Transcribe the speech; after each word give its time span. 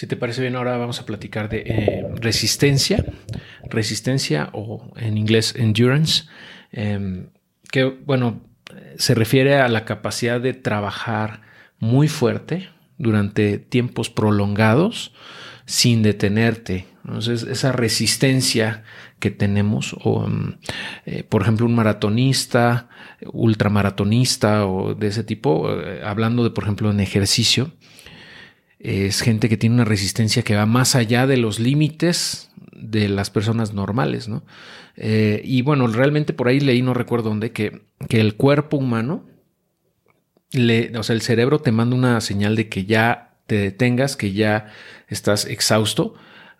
Si 0.00 0.06
te 0.06 0.16
parece 0.16 0.40
bien, 0.40 0.56
ahora 0.56 0.78
vamos 0.78 0.98
a 0.98 1.04
platicar 1.04 1.50
de 1.50 1.62
eh, 1.66 2.06
resistencia, 2.14 3.04
resistencia 3.68 4.48
o 4.54 4.94
en 4.96 5.18
inglés 5.18 5.54
endurance, 5.58 6.24
em, 6.72 7.26
que 7.70 7.84
bueno, 7.84 8.40
se 8.96 9.14
refiere 9.14 9.56
a 9.56 9.68
la 9.68 9.84
capacidad 9.84 10.40
de 10.40 10.54
trabajar 10.54 11.42
muy 11.80 12.08
fuerte 12.08 12.70
durante 12.96 13.58
tiempos 13.58 14.08
prolongados 14.08 15.12
sin 15.66 16.02
detenerte. 16.02 16.86
Entonces, 17.04 17.42
esa 17.42 17.70
resistencia 17.70 18.84
que 19.18 19.30
tenemos, 19.30 19.94
o 20.02 20.26
mm, 20.26 20.58
eh, 21.04 21.24
por 21.24 21.42
ejemplo, 21.42 21.66
un 21.66 21.74
maratonista, 21.74 22.88
ultramaratonista 23.34 24.64
o 24.64 24.94
de 24.94 25.08
ese 25.08 25.24
tipo, 25.24 25.70
eh, 25.78 26.00
hablando 26.02 26.42
de, 26.42 26.52
por 26.52 26.64
ejemplo, 26.64 26.90
en 26.90 27.00
ejercicio, 27.00 27.72
es 28.80 29.20
gente 29.20 29.48
que 29.48 29.58
tiene 29.58 29.74
una 29.74 29.84
resistencia 29.84 30.42
que 30.42 30.56
va 30.56 30.66
más 30.66 30.96
allá 30.96 31.26
de 31.26 31.36
los 31.36 31.60
límites 31.60 32.50
de 32.72 33.08
las 33.08 33.30
personas 33.30 33.74
normales, 33.74 34.26
¿no? 34.26 34.42
Eh, 34.96 35.42
y 35.44 35.62
bueno, 35.62 35.86
realmente 35.86 36.32
por 36.32 36.48
ahí 36.48 36.60
leí, 36.60 36.82
no 36.82 36.94
recuerdo 36.94 37.28
dónde, 37.28 37.52
que, 37.52 37.82
que 38.08 38.20
el 38.20 38.36
cuerpo 38.36 38.78
humano, 38.78 39.26
le, 40.52 40.96
o 40.96 41.02
sea, 41.02 41.14
el 41.14 41.22
cerebro 41.22 41.60
te 41.60 41.72
manda 41.72 41.94
una 41.94 42.20
señal 42.20 42.56
de 42.56 42.68
que 42.68 42.86
ya 42.86 43.34
te 43.46 43.56
detengas, 43.56 44.16
que 44.16 44.32
ya 44.32 44.72
estás 45.08 45.44
exhausto, 45.44 46.14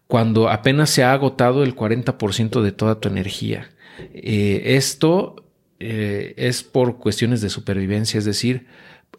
cuando 0.07 0.48
apenas 0.51 0.91
se 0.91 1.02
ha 1.05 1.12
agotado 1.12 1.62
el 1.62 1.74
40% 1.74 2.62
de 2.62 2.73
toda 2.73 3.01
tu 3.01 3.09
energía. 3.09 3.71
Eh, 4.12 4.77
esto 4.77 5.45
eh, 5.79 6.34
es 6.37 6.62
por 6.62 6.98
cuestiones 6.98 7.41
de 7.41 7.48
supervivencia, 7.48 8.18
es 8.18 8.24
decir, 8.24 8.66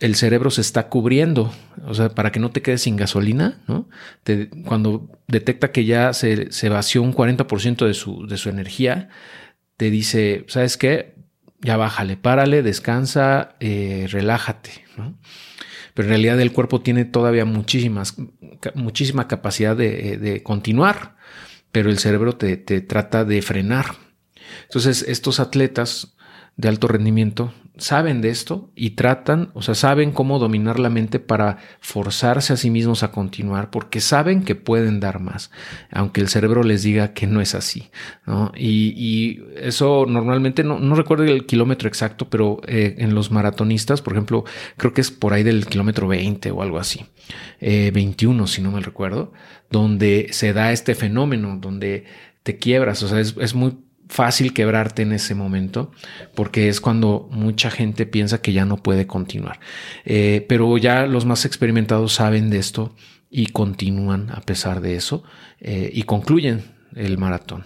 el 0.02 0.16
cerebro 0.16 0.50
se 0.50 0.62
está 0.62 0.90
cubriendo, 0.90 1.54
o 1.86 1.94
sea, 1.94 2.10
para 2.10 2.32
que 2.32 2.40
no 2.40 2.50
te 2.50 2.64
quedes 2.64 2.82
sin 2.82 2.98
gasolina, 2.98 3.62
¿no? 3.68 3.88
cuando 4.66 5.10
detecta 5.28 5.72
que 5.72 5.86
ya 5.86 6.12
se, 6.14 6.52
se 6.52 6.70
vació 6.70 7.04
un 7.04 7.14
40% 7.14 7.86
de 7.86 7.94
su, 7.94 8.26
de 8.26 8.38
su 8.38 8.50
energía, 8.50 9.10
te 9.78 9.92
dice, 9.92 10.44
¿sabes 10.48 10.76
qué? 10.76 11.14
Ya 11.60 11.78
bájale, 11.78 12.18
párale, 12.18 12.64
descansa, 12.64 13.56
eh, 13.60 14.08
relájate, 14.10 14.72
¿no? 14.98 15.20
Pero 15.94 16.08
en 16.08 16.10
realidad 16.10 16.42
el 16.42 16.52
cuerpo 16.52 16.82
tiene 16.82 17.06
todavía 17.06 17.46
muchísimas, 17.46 18.16
muchísima 18.74 19.28
capacidad 19.28 19.78
de, 19.78 20.18
de 20.18 20.42
continuar, 20.42 21.16
pero 21.72 21.92
el 21.92 22.00
cerebro 22.00 22.38
te, 22.38 22.58
te 22.58 22.82
trata 22.82 23.24
de 23.24 23.44
frenar. 23.44 23.98
Entonces, 24.64 25.06
estos 25.08 25.40
atletas 25.40 26.16
de 26.58 26.70
alto 26.70 26.88
rendimiento 26.88 27.54
saben 27.82 28.22
de 28.22 28.30
esto 28.30 28.70
y 28.76 28.92
tratan, 28.92 29.50
o 29.54 29.62
sea, 29.62 29.76
saben 29.76 30.12
cómo 30.12 30.40
dominar 30.40 30.80
la 30.80 30.90
mente 30.90 31.20
para 31.20 31.58
forzarse 31.80 32.54
a 32.54 32.58
sí 32.58 32.70
mismos 32.70 33.02
a 33.04 33.12
continuar, 33.12 33.72
porque 33.72 34.02
saben 34.02 34.44
que 34.44 34.56
pueden 34.56 35.00
dar 35.00 35.20
más, 35.20 35.52
aunque 35.92 36.22
el 36.22 36.28
cerebro 36.28 36.64
les 36.64 36.84
diga 36.84 37.14
que 37.14 37.28
no 37.28 37.42
es 37.42 37.56
así. 37.56 37.90
¿no? 38.26 38.52
Y, 38.56 39.42
eso 39.56 40.06
normalmente, 40.08 40.64
no, 40.64 40.80
no, 40.80 40.96
recuerdo 40.96 41.24
el 41.24 41.46
kilómetro 41.46 41.88
exacto, 41.88 42.30
pero 42.30 42.62
eh, 42.68 42.96
en 43.00 43.16
los 43.16 43.32
maratonistas, 43.32 44.02
por 44.02 44.14
ejemplo, 44.14 44.44
creo 44.78 44.94
que 44.94 45.02
es 45.02 45.12
por 45.12 45.34
ahí 45.34 45.44
del 45.44 45.66
kilómetro 45.66 46.08
20 46.08 46.52
o 46.52 46.62
algo 46.62 46.78
así, 46.78 47.06
21 47.60 48.44
eh, 48.44 48.48
si 48.48 48.62
no 48.62 48.72
me 48.72 48.82
recuerdo, 48.82 49.34
donde 49.70 50.28
se 50.32 50.54
da 50.54 50.72
este 50.72 50.96
fenómeno, 50.96 51.58
donde 51.60 52.06
te 52.44 52.58
quiebras, 52.58 53.02
o 53.04 53.08
sea, 53.08 53.20
es, 53.20 53.36
es 53.40 53.56
muy 53.56 53.78
fácil 54.12 54.54
quebrarte 54.54 55.04
en 55.04 55.14
ese 55.14 55.36
momento 55.36 55.92
porque 56.36 56.68
es 56.68 56.82
cuando 56.82 57.30
mucha 57.32 57.72
gente 57.72 58.06
piensa 58.06 58.42
que 58.42 58.52
ya 58.52 58.66
no 58.66 58.76
puede 58.76 59.08
continuar. 59.08 59.62
Eh, 60.04 60.46
pero 60.50 60.78
ya 60.78 61.06
los 61.06 61.26
más 61.26 61.46
experimentados 61.46 62.12
saben 62.12 62.50
de 62.50 62.58
esto 62.58 62.94
y 63.30 63.48
continúan 63.48 64.30
a 64.30 64.42
pesar 64.42 64.82
de 64.82 64.96
eso 64.96 65.24
eh, 65.62 65.90
y 65.94 66.04
concluyen 66.04 66.62
el 66.94 67.18
maratón. 67.18 67.64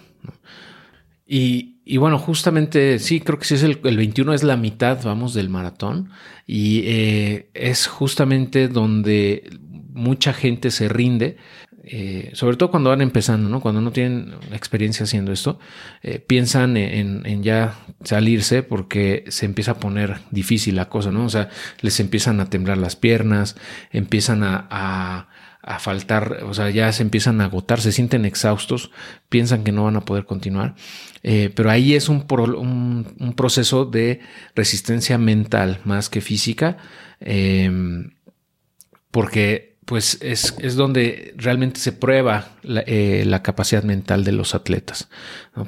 Y, 1.28 1.96
bueno, 1.96 2.20
justamente 2.20 3.00
sí, 3.00 3.18
creo 3.18 3.40
que 3.40 3.46
sí 3.46 3.56
es 3.56 3.64
el, 3.64 3.74
21 3.82 4.32
es 4.32 4.44
la 4.44 4.56
mitad, 4.56 5.02
vamos, 5.02 5.34
del 5.34 5.48
maratón 5.48 6.10
y 6.46 6.82
eh, 6.84 7.50
es 7.54 7.88
justamente 7.88 8.68
donde 8.68 9.50
mucha 9.92 10.32
gente 10.32 10.70
se 10.70 10.88
rinde 10.88 11.38
eh, 11.88 12.30
sobre 12.32 12.56
todo 12.56 12.72
cuando 12.72 12.90
van 12.90 13.00
empezando, 13.00 13.48
¿no? 13.48 13.60
cuando 13.60 13.80
no 13.80 13.92
tienen 13.92 14.34
experiencia 14.50 15.04
haciendo 15.04 15.30
esto, 15.30 15.60
eh, 16.02 16.18
piensan 16.18 16.76
en, 16.76 17.44
ya 17.44 17.76
salirse 18.02 18.64
porque 18.64 19.24
se 19.28 19.46
empieza 19.46 19.72
a 19.72 19.78
poner 19.78 20.18
difícil 20.32 20.74
la 20.74 20.88
cosa, 20.88 21.12
¿no? 21.12 21.24
O 21.24 21.28
sea, 21.28 21.48
les 21.82 22.00
empiezan 22.00 22.40
a 22.40 22.50
temblar 22.50 22.78
las 22.78 22.96
piernas, 22.96 23.54
empiezan 23.92 24.42
a, 24.42 25.28
faltar, 25.78 26.44
o 26.44 26.54
sea, 26.54 26.70
ya 26.70 26.92
se 26.92 27.02
empiezan 27.04 27.40
a 27.40 27.44
agotar, 27.44 27.80
se 27.80 27.92
sienten 27.92 28.24
exhaustos, 28.24 28.90
piensan 29.28 29.62
que 29.62 29.70
no 29.70 29.84
van 29.84 29.96
a 29.96 30.04
poder 30.04 30.24
continuar. 30.24 30.74
Eh, 31.22 31.52
pero 31.54 31.70
ahí 31.70 31.94
es 31.94 32.08
un, 32.08 32.24
un, 32.28 33.32
proceso 33.36 33.84
de 33.84 34.20
resistencia 34.56 35.18
mental 35.18 35.80
más 35.84 36.08
que 36.08 36.20
física, 36.20 36.78
porque 39.12 39.75
pues 39.86 40.18
es, 40.20 40.54
es, 40.58 40.74
donde 40.74 41.32
realmente 41.36 41.80
se 41.80 41.92
prueba 41.92 42.50
la, 42.62 42.82
eh, 42.86 43.26
capacidad 43.42 43.84
mental 43.84 44.24
de 44.24 44.32
los 44.32 44.54
atletas, 44.54 45.08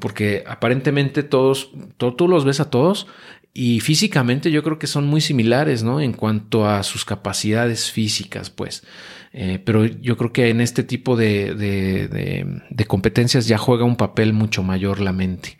porque 0.00 0.44
aparentemente 0.46 1.22
todos, 1.22 1.70
tú 1.96 2.28
los 2.28 2.44
ves 2.44 2.60
a 2.60 2.68
todos 2.68 3.06
y 3.54 3.80
físicamente 3.80 4.50
yo 4.50 4.62
creo 4.62 4.78
que 4.78 4.86
son 4.86 5.06
muy 5.06 5.20
similares, 5.20 5.82
¿no? 5.82 6.00
En 6.00 6.12
cuanto 6.12 6.68
a 6.68 6.82
sus 6.82 7.04
capacidades 7.04 7.90
físicas, 7.90 8.50
pues. 8.50 8.84
Eh, 9.32 9.60
pero 9.64 9.84
yo 9.84 10.16
creo 10.16 10.32
que 10.32 10.48
en 10.48 10.60
este 10.60 10.82
tipo 10.82 11.16
de, 11.16 11.54
de, 11.54 12.60
de, 12.70 12.84
competencias 12.86 13.46
ya 13.46 13.58
juega 13.58 13.84
un 13.84 13.96
papel 13.96 14.32
mucho 14.32 14.62
mayor 14.62 15.00
la 15.00 15.12
mente. 15.12 15.58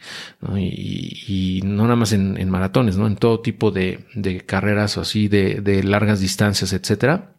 Y, 0.56 1.60
no 1.64 1.82
nada 1.84 1.96
más 1.96 2.12
en, 2.12 2.38
en, 2.38 2.50
maratones, 2.50 2.96
¿no? 2.96 3.06
En 3.06 3.16
todo 3.16 3.40
tipo 3.40 3.70
de, 3.70 4.04
carreras 4.46 4.96
así, 4.96 5.28
de, 5.28 5.82
largas 5.82 6.20
distancias, 6.20 6.72
etcétera 6.72 7.34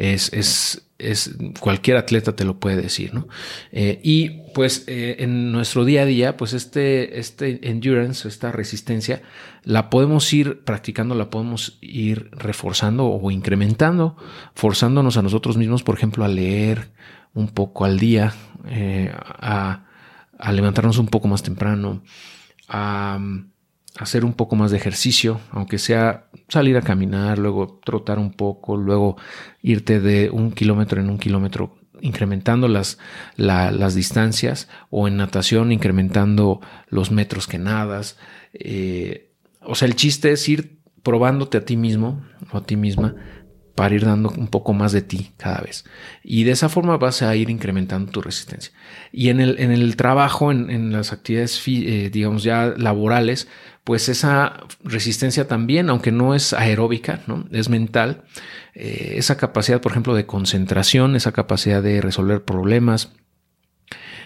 es, 0.00 0.32
es, 0.32 0.88
es, 0.98 1.36
cualquier 1.60 1.98
atleta 1.98 2.34
te 2.34 2.44
lo 2.44 2.58
puede 2.58 2.80
decir, 2.80 3.12
¿no? 3.12 3.28
Eh, 3.70 4.00
y 4.02 4.30
pues 4.54 4.84
eh, 4.86 5.16
en 5.18 5.52
nuestro 5.52 5.84
día 5.84 6.02
a 6.02 6.06
día, 6.06 6.38
pues 6.38 6.54
este, 6.54 7.18
este 7.20 7.68
endurance, 7.68 8.26
esta 8.26 8.50
resistencia, 8.50 9.20
la 9.62 9.90
podemos 9.90 10.32
ir 10.32 10.60
practicando, 10.64 11.14
la 11.14 11.28
podemos 11.28 11.76
ir 11.82 12.30
reforzando 12.32 13.08
o 13.08 13.30
incrementando, 13.30 14.16
forzándonos 14.54 15.18
a 15.18 15.22
nosotros 15.22 15.58
mismos, 15.58 15.82
por 15.82 15.96
ejemplo, 15.96 16.24
a 16.24 16.28
leer 16.28 16.92
un 17.34 17.48
poco 17.48 17.84
al 17.84 17.98
día, 17.98 18.32
eh, 18.68 19.12
a, 19.14 19.84
levantarnos 20.50 20.96
un 20.96 21.08
poco 21.08 21.28
más 21.28 21.42
temprano, 21.42 22.02
a 22.68 23.18
hacer 24.00 24.24
un 24.24 24.32
poco 24.32 24.56
más 24.56 24.70
de 24.70 24.78
ejercicio, 24.78 25.40
aunque 25.50 25.78
sea 25.78 26.24
salir 26.48 26.76
a 26.78 26.82
caminar, 26.82 27.38
luego 27.38 27.80
trotar 27.84 28.18
un 28.18 28.32
poco, 28.32 28.78
luego 28.78 29.16
irte 29.60 30.00
de 30.00 30.30
un 30.30 30.52
kilómetro 30.52 31.02
en 31.02 31.10
un 31.10 31.18
kilómetro 31.18 31.76
incrementando 32.00 32.66
las, 32.66 32.96
distancias 33.94 34.68
o 34.88 35.06
en 35.06 35.18
natación 35.18 35.70
incrementando 35.70 36.62
los 36.88 37.10
metros 37.10 37.46
que 37.46 37.58
nadas. 37.58 38.16
Eh, 38.54 39.34
o 39.60 39.74
sea, 39.74 39.86
el 39.86 39.96
chiste 39.96 40.32
es 40.32 40.48
ir 40.48 40.80
probándote 41.02 41.58
a 41.58 41.64
ti 41.66 41.76
mismo 41.76 42.24
o 42.52 42.56
a 42.56 42.64
ti 42.64 42.76
misma 42.76 43.16
para 43.80 43.94
ir 43.94 44.04
dando 44.04 44.28
un 44.36 44.48
poco 44.48 44.74
más 44.74 44.92
de 44.92 45.00
ti 45.00 45.32
cada 45.38 45.62
vez. 45.62 45.86
Y 46.22 46.44
de 46.44 46.50
esa 46.50 46.68
forma 46.68 46.98
vas 46.98 47.22
a 47.22 47.34
ir 47.34 47.48
incrementando 47.48 48.12
tu 48.12 48.20
resistencia. 48.20 48.74
Y 49.10 49.30
en 49.30 49.40
el, 49.40 49.58
en 49.58 49.70
el 49.70 49.96
trabajo, 49.96 50.52
en, 50.52 50.92
las 50.92 51.14
actividades, 51.14 51.62
eh, 51.66 52.10
digamos, 52.12 52.42
ya 52.42 52.74
laborales, 52.76 53.48
pues 53.82 54.10
esa 54.10 54.64
resistencia 54.84 55.48
también, 55.48 55.88
aunque 55.88 56.12
no 56.12 56.34
es 56.34 56.52
aeróbica, 56.52 57.22
¿no? 57.26 57.46
es 57.52 57.70
mental, 57.70 58.24
eh, 58.74 59.14
esa 59.16 59.38
capacidad, 59.38 59.80
por 59.80 59.92
ejemplo, 59.92 60.14
de 60.14 60.26
concentración, 60.26 61.16
esa 61.16 61.32
capacidad 61.32 61.82
de 61.82 62.02
resolver 62.02 62.44
problemas, 62.44 63.14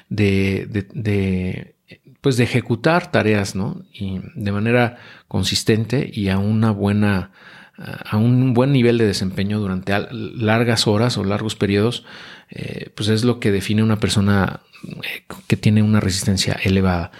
de, 0.08 0.66
de, 0.92 1.76
pues 2.20 2.36
de 2.38 2.42
ejecutar 2.42 3.12
tareas, 3.12 3.54
¿no? 3.54 3.84
Y 3.92 4.20
de 4.34 4.50
manera 4.50 4.96
consistente 5.28 6.10
y 6.12 6.28
a 6.28 6.38
una 6.38 6.72
buena 6.72 7.30
a 7.76 8.16
un 8.16 8.54
buen 8.54 8.72
nivel 8.72 8.98
de 8.98 9.06
desempeño 9.06 9.58
durante 9.58 9.92
largas 10.12 10.86
horas 10.86 11.18
o 11.18 11.24
largos 11.24 11.56
periodos, 11.56 12.04
eh, 12.50 12.90
pues 12.94 13.08
es 13.08 13.24
lo 13.24 13.40
que 13.40 13.50
define 13.50 13.82
una 13.82 13.98
persona 13.98 14.60
eh, 14.84 15.24
que 15.48 15.56
tiene 15.56 15.82
una 15.82 16.00
resistencia 16.00 16.56
elevada. 16.62 17.10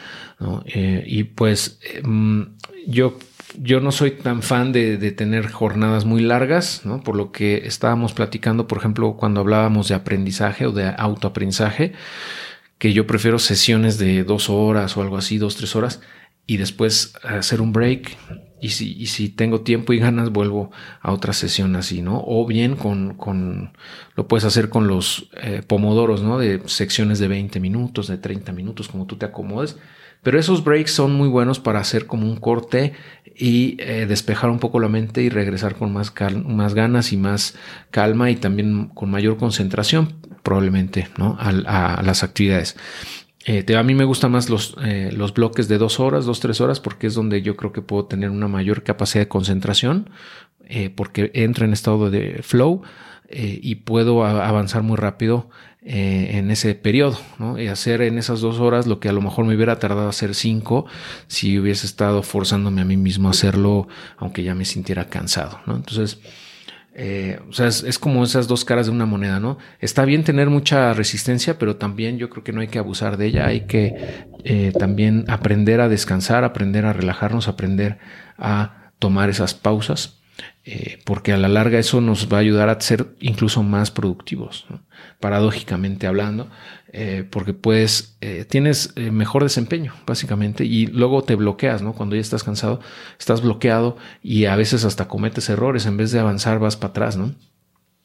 Eh, 0.67 1.05
y 1.07 1.25
pues 1.25 1.81
em, 1.95 2.51
yo, 2.87 3.19
yo 3.59 3.81
no 3.81 3.91
soy 3.91 4.13
tan 4.13 4.43
fan 4.43 4.73
de, 4.73 4.97
tener 5.13 5.51
jornadas 5.51 6.05
muy 6.05 6.23
largas, 6.23 6.83
por 7.05 7.17
lo 7.17 7.33
que 7.33 7.67
estábamos 7.67 8.13
platicando, 8.13 8.69
por 8.69 8.79
ejemplo, 8.79 9.17
cuando 9.17 9.41
hablábamos 9.41 9.89
de 9.89 9.95
aprendizaje 9.95 10.67
o 10.67 10.73
de 10.73 10.87
autoaprendizaje, 10.97 11.95
que 12.79 12.93
yo 12.93 13.07
prefiero 13.07 13.39
sesiones 13.39 13.99
de 13.99 14.25
dos 14.25 14.51
horas 14.51 14.97
o 14.97 15.03
algo 15.03 15.17
así, 15.17 15.39
dos, 15.39 15.57
tres 15.57 15.75
horas, 15.75 16.01
y 16.47 16.59
después 16.59 17.15
hacer 17.25 17.61
un 17.61 17.73
break 17.73 18.17
y 18.61 18.71
si, 18.71 19.07
si 19.07 19.29
tengo 19.29 19.61
tiempo 19.61 19.93
y 19.93 19.99
ganas, 19.99 20.31
vuelvo 20.31 20.71
a 21.01 21.13
otra 21.13 21.33
sesión 21.33 21.77
así, 21.77 22.03
¿no? 22.03 22.23
O 22.27 22.47
bien 22.47 22.77
con, 22.77 23.15
con 23.15 23.73
lo 24.17 24.27
puedes 24.27 24.45
hacer 24.45 24.69
con 24.69 24.87
los 24.87 25.29
eh, 25.43 25.63
pomodoros, 25.67 26.23
¿no? 26.23 26.39
De 26.39 26.63
secciones 26.67 27.19
de 27.19 27.29
20 27.29 27.61
minutos, 27.61 28.09
de 28.09 28.19
30 28.19 28.53
minutos, 28.53 28.89
como 28.89 29.07
tú 29.07 29.17
te 29.17 29.27
acomodes. 29.27 29.77
Pero 30.23 30.39
esos 30.39 30.65
breaks 30.65 30.93
son 30.93 31.13
muy 31.13 31.29
buenos 31.29 31.61
para 31.61 31.81
hacer 31.81 32.07
como 32.07 32.27
un 32.27 32.37
corte 32.37 32.95
y 33.37 33.77
eh, 33.79 34.07
despejar 34.07 34.49
un 34.49 34.59
poco 34.59 34.81
la 34.81 34.89
mente 34.89 35.23
y 35.23 35.29
regresar 35.29 35.75
con 35.75 35.93
más, 35.93 36.15
más 36.47 36.73
ganas 36.73 37.13
y 37.13 37.19
más 37.19 37.57
calma 37.91 38.31
y 38.31 38.37
también 38.37 38.87
con 38.89 39.11
mayor 39.11 39.37
concentración, 39.37 40.15
probablemente, 40.43 41.09
¿no? 41.19 41.37
a 41.39 42.03
las 42.03 42.23
actividades. 42.23 42.77
Eh, 43.47 43.77
a 43.77 43.83
mí 43.83 43.95
me 43.95 44.05
gustan 44.05 44.33
más 44.33 44.49
los, 44.49 44.75
eh, 44.83 45.11
los 45.13 45.35
bloques 45.35 45.69
de 45.69 45.79
dos 45.79 46.01
horas, 46.01 46.25
dos, 46.25 46.41
tres 46.41 46.61
horas, 46.61 46.81
porque 46.81 47.07
es 47.07 47.15
donde 47.15 47.43
yo 47.43 47.57
creo 47.57 47.73
que 47.73 47.83
puedo 47.83 48.07
tener 48.07 48.31
una 48.31 48.49
mayor 48.49 48.83
capacidad 48.83 49.23
de 49.23 49.29
concentración, 49.29 50.11
eh, 50.67 50.89
porque 50.89 51.31
entro 51.35 51.65
en 51.65 51.73
estado 51.73 52.11
de 52.11 52.41
flow 52.43 52.83
y 53.37 53.77
puedo 53.77 54.25
avanzar 54.25 54.83
muy 54.83 54.97
rápido 54.97 55.49
en 55.83 56.51
ese 56.53 56.75
periodo, 56.77 57.19
¿no? 57.39 57.59
Y 57.59 57.67
hacer 57.67 58.01
en 58.03 58.17
esas 58.17 58.41
dos 58.41 58.61
horas 58.61 58.87
lo 58.87 59.01
que 59.01 59.09
a 59.09 59.13
lo 59.13 59.21
mejor 59.23 59.45
me 59.45 59.57
hubiera 59.57 59.79
tardado 59.81 60.09
hacer 60.09 60.37
cinco 60.37 60.87
si 61.27 61.59
hubiese 61.59 61.87
estado 61.87 62.23
forzándome 62.23 62.83
a 62.83 62.85
mí 62.85 62.97
mismo 62.97 63.27
a 63.29 63.33
hacerlo, 63.33 63.89
aunque 64.19 64.45
ya 64.45 64.55
me 64.55 64.65
sintiera 64.65 65.07
cansado, 65.09 65.59
¿no? 65.67 65.75
Entonces, 65.75 66.21
eh, 66.97 67.41
o 67.49 67.53
sea, 67.53 67.67
es, 67.67 67.99
como 67.99 68.23
esas 68.23 68.47
dos 68.47 68.65
caras 68.65 68.87
de 68.87 68.93
una 68.93 69.05
moneda, 69.05 69.41
¿no? 69.41 69.59
Está 69.81 70.05
bien 70.05 70.23
tener 70.23 70.49
mucha 70.49 70.93
resistencia, 70.95 71.59
pero 71.59 71.77
también 71.77 72.19
yo 72.19 72.31
creo 72.31 72.45
que 72.45 72.53
no 72.53 72.61
hay 72.61 72.69
que 72.69 72.79
abusar 72.79 73.17
de 73.17 73.27
ella. 73.27 73.47
Hay 73.47 73.63
que 73.63 74.27
eh, 74.45 74.73
también 74.79 75.25
aprender 75.29 75.81
a 75.81 75.89
descansar, 75.89 76.45
aprender 76.45 76.87
a 76.87 76.93
relajarnos, 76.93 77.49
aprender 77.49 77.99
a 78.39 78.93
tomar 79.01 79.29
esas 79.29 79.55
pausas, 79.55 80.21
eh, 80.65 80.99
porque 81.05 81.33
a 81.33 81.37
la 81.37 81.49
larga 81.49 81.79
eso 81.79 82.01
nos 82.01 82.33
va 82.33 82.39
a 82.39 82.41
ayudar 82.41 82.69
a 82.69 82.81
ser 82.81 83.09
incluso 83.21 83.63
más 83.63 83.91
productivos, 83.91 84.67
paradójicamente 85.21 86.07
hablando. 86.07 86.51
Eh, 86.97 87.27
porque 87.29 87.55
pues 87.55 88.17
tienes 88.49 88.93
eh, 88.95 89.11
mejor 89.11 89.43
desempeño, 89.43 89.93
básicamente, 90.07 90.65
y 90.65 90.87
luego 90.87 91.25
te 91.25 91.35
bloqueas, 91.35 91.83
¿no? 91.83 91.93
Cuando 91.93 92.15
ya 92.15 92.21
estás 92.21 92.45
cansado, 92.45 92.79
estás 93.19 93.43
bloqueado 93.43 93.97
y 94.23 94.45
a 94.45 94.55
veces 94.55 94.85
hasta 94.85 95.09
cometes 95.09 95.49
errores, 95.49 95.87
en 95.87 95.97
vez 95.97 96.13
de 96.13 96.21
avanzar 96.21 96.61
vas 96.61 96.77
para 96.77 96.91
atrás, 96.91 97.17
¿no? 97.17 97.35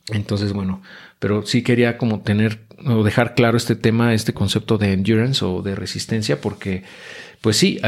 Entonces, 0.07 0.53
bueno, 0.53 0.81
pero 1.19 1.45
sí 1.45 1.61
quería 1.61 1.99
como 1.99 2.21
tener 2.21 2.61
o 2.85 3.03
dejar 3.03 3.35
claro 3.35 3.57
este 3.57 3.75
tema, 3.75 4.13
este 4.15 4.33
concepto 4.33 4.79
de 4.79 4.93
endurance 4.93 5.45
o 5.45 5.61
de 5.61 5.75
resistencia, 5.75 6.41
porque 6.41 6.83
pues 7.41 7.57
sí, 7.57 7.80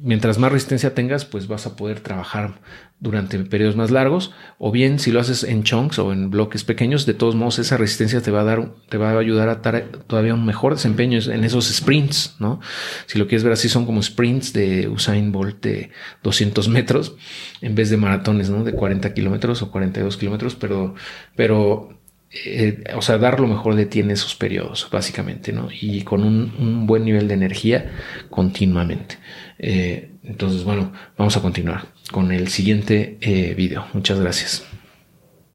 mientras 0.00 0.38
más 0.38 0.52
resistencia 0.52 0.94
tengas, 0.94 1.24
pues 1.24 1.48
vas 1.48 1.66
a 1.66 1.74
poder 1.74 2.00
trabajar 2.00 2.60
durante 2.98 3.38
periodos 3.40 3.76
más 3.76 3.90
largos, 3.90 4.32
o 4.58 4.72
bien 4.72 4.98
si 4.98 5.10
lo 5.10 5.20
haces 5.20 5.44
en 5.44 5.64
chunks 5.64 5.98
o 5.98 6.12
en 6.12 6.30
bloques 6.30 6.64
pequeños, 6.64 7.04
de 7.04 7.12
todos 7.12 7.34
modos 7.34 7.58
esa 7.58 7.76
resistencia 7.76 8.22
te 8.22 8.30
va 8.30 8.40
a 8.40 8.44
dar, 8.44 8.72
te 8.88 8.96
va 8.96 9.10
a 9.10 9.18
ayudar 9.18 9.48
a 9.50 9.56
dar 9.56 9.88
todavía 10.06 10.32
un 10.32 10.46
mejor 10.46 10.74
desempeño 10.74 11.18
en 11.18 11.44
esos 11.44 11.66
sprints, 11.66 12.36
¿no? 12.38 12.60
Si 13.06 13.18
lo 13.18 13.26
quieres 13.26 13.44
ver 13.44 13.52
así, 13.52 13.68
son 13.68 13.84
como 13.84 14.02
sprints 14.02 14.52
de 14.54 14.88
Usain 14.88 15.30
Bolt 15.30 15.62
de 15.62 15.90
200 16.22 16.68
metros 16.68 17.16
en 17.60 17.74
vez 17.74 17.90
de 17.90 17.98
maratones, 17.98 18.48
¿no? 18.48 18.64
De 18.64 18.72
40 18.72 19.12
kilómetros 19.12 19.60
o 19.62 19.70
42 19.70 20.16
kilómetros, 20.16 20.54
pero, 20.54 20.94
pero 21.34 22.00
eh, 22.32 22.84
o 22.94 23.02
sea, 23.02 23.18
dar 23.18 23.40
lo 23.40 23.46
mejor 23.46 23.74
de 23.76 23.86
ti 23.86 24.00
en 24.00 24.10
esos 24.10 24.34
periodos, 24.34 24.88
básicamente, 24.90 25.52
¿no? 25.52 25.68
Y 25.70 26.02
con 26.02 26.24
un, 26.24 26.86
buen 26.86 27.04
nivel 27.04 27.28
de 27.28 27.34
energía 27.34 27.90
continuamente. 28.30 29.18
Eh, 29.58 30.10
entonces, 30.24 30.64
bueno, 30.64 30.92
vamos 31.16 31.36
a 31.36 31.42
continuar 31.42 31.86
con 32.10 32.32
el 32.32 32.48
siguiente 32.48 33.18
eh, 33.20 33.54
video. 33.54 33.86
Muchas 33.92 34.20
gracias. 34.20 34.75